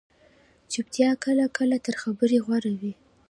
چُپتیا 0.71 1.09
کله 1.25 1.45
کله 1.57 1.77
تر 1.85 1.95
خبرې 2.03 2.37
غوره 2.45 2.73
وي 2.79 2.93